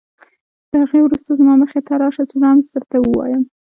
له 0.71 0.75
هغې 0.81 0.99
وروسته 1.03 1.31
زما 1.39 1.53
مخې 1.61 1.79
ته 1.87 1.93
راشه 2.01 2.23
چې 2.29 2.35
رمز 2.43 2.65
درته 2.75 2.97
ووایم. 2.99 3.43